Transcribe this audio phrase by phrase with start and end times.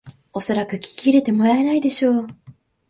[0.33, 2.27] おそらく聞き入れてもらえないでしょう